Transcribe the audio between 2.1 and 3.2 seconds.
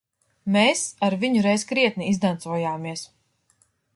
izdancojāmies.